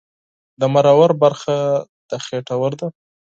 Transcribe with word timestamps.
د 0.59 0.61
مرور 0.73 1.11
برخه 1.21 1.55
د 2.09 2.11
خېټور 2.25 2.71
ده 2.79 2.87